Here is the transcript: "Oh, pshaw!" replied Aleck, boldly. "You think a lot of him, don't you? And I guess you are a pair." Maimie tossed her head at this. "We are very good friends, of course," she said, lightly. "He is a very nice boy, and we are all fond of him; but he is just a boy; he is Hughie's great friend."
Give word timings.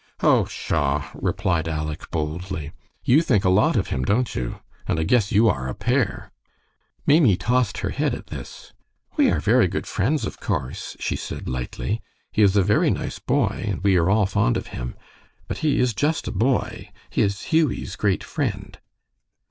"Oh, 0.23 0.45
pshaw!" 0.45 1.11
replied 1.13 1.67
Aleck, 1.67 2.09
boldly. 2.09 2.71
"You 3.03 3.21
think 3.21 3.45
a 3.45 3.51
lot 3.51 3.75
of 3.75 3.89
him, 3.89 4.03
don't 4.03 4.33
you? 4.33 4.59
And 4.87 4.99
I 4.99 5.03
guess 5.03 5.31
you 5.31 5.47
are 5.47 5.67
a 5.67 5.75
pair." 5.75 6.31
Maimie 7.05 7.35
tossed 7.35 7.77
her 7.77 7.91
head 7.91 8.15
at 8.15 8.25
this. 8.25 8.73
"We 9.15 9.29
are 9.29 9.39
very 9.39 9.67
good 9.67 9.85
friends, 9.85 10.25
of 10.25 10.39
course," 10.39 10.97
she 10.99 11.15
said, 11.15 11.47
lightly. 11.47 12.01
"He 12.31 12.41
is 12.41 12.55
a 12.55 12.63
very 12.63 12.89
nice 12.89 13.19
boy, 13.19 13.65
and 13.67 13.83
we 13.83 13.95
are 13.95 14.09
all 14.09 14.25
fond 14.25 14.57
of 14.57 14.65
him; 14.73 14.95
but 15.47 15.59
he 15.59 15.77
is 15.77 15.93
just 15.93 16.27
a 16.27 16.31
boy; 16.31 16.89
he 17.11 17.21
is 17.21 17.51
Hughie's 17.53 17.95
great 17.95 18.23
friend." 18.23 18.79